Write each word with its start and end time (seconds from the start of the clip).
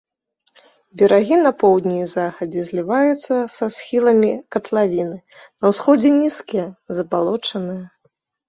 Берагі 0.99 1.35
на 1.45 1.51
поўдні 1.63 1.93
і 2.05 2.07
захадзе 2.13 2.63
зліваюцца 2.69 3.35
са 3.57 3.65
схіламі 3.75 4.33
катлавіны, 4.57 5.17
на 5.59 5.65
ўсходзе 5.75 6.09
нізкія, 6.21 6.65
забалочаныя. 7.01 7.83